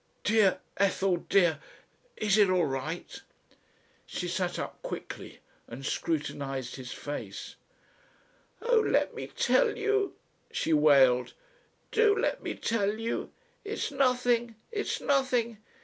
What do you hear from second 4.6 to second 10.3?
quickly and scrutinised his face. "Oh! let me tell you,"